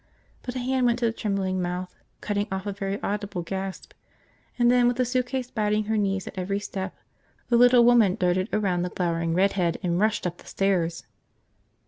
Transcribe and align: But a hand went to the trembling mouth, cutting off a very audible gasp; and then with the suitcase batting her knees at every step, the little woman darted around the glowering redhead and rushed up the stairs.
But 0.41 0.55
a 0.55 0.57
hand 0.59 0.87
went 0.87 0.97
to 0.97 1.05
the 1.05 1.13
trembling 1.13 1.61
mouth, 1.61 1.95
cutting 2.21 2.47
off 2.51 2.65
a 2.65 2.71
very 2.73 2.99
audible 3.03 3.43
gasp; 3.43 3.93
and 4.57 4.71
then 4.71 4.87
with 4.87 4.97
the 4.97 5.05
suitcase 5.05 5.51
batting 5.51 5.83
her 5.83 5.95
knees 5.95 6.25
at 6.25 6.35
every 6.39 6.59
step, 6.59 6.95
the 7.49 7.55
little 7.57 7.85
woman 7.85 8.15
darted 8.15 8.49
around 8.51 8.81
the 8.81 8.89
glowering 8.89 9.35
redhead 9.35 9.77
and 9.83 9.99
rushed 9.99 10.25
up 10.25 10.37
the 10.39 10.47
stairs. 10.47 11.03